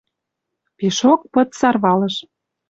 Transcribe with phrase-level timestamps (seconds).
[0.77, 2.15] Пишок пыт сарвалыш.